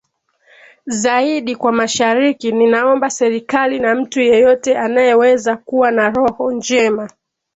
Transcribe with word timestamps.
zaidi 0.85 1.55
kwa 1.55 1.71
mashariki 1.71 2.51
ninaomba 2.51 3.09
serikali 3.09 3.79
na 3.79 3.95
mtu 3.95 4.21
yeyote 4.21 4.77
anayeweza 4.77 5.57
kuwa 5.57 5.91
na 5.91 6.09
roho 6.09 6.51
njema 6.51 7.09